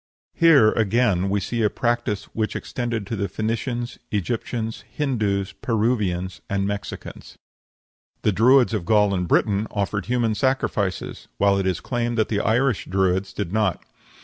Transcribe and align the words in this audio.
Here 0.33 0.71
again 0.71 1.29
we 1.29 1.39
see 1.39 1.61
a 1.61 1.69
practice 1.69 2.23
which 2.33 2.55
extended 2.55 3.05
to 3.05 3.15
the 3.15 3.27
Phoenicians, 3.29 3.99
Egyptians, 4.09 4.83
Hindoos, 4.91 5.53
Peruvians, 5.53 6.41
and 6.49 6.65
Mexicans. 6.65 7.35
The 8.23 8.31
Druids 8.31 8.73
of 8.73 8.83
Gaul 8.83 9.13
and 9.13 9.27
Britain 9.27 9.67
offered 9.69 10.07
human 10.07 10.33
sacrifices, 10.33 11.27
while 11.37 11.59
it 11.59 11.67
is 11.67 11.81
claimed 11.81 12.17
that 12.17 12.29
the 12.29 12.39
Irish 12.41 12.85
Druids 12.85 13.31
did 13.31 13.53
not. 13.53 13.83